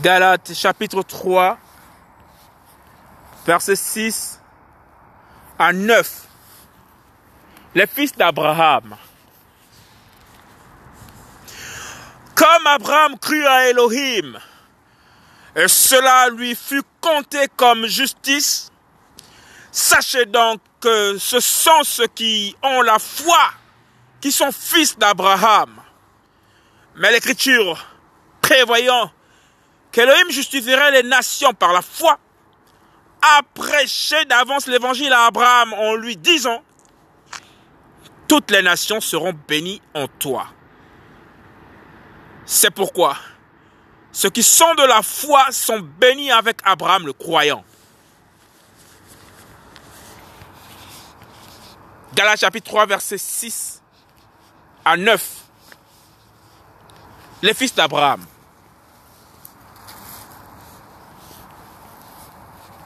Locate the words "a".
33.20-33.42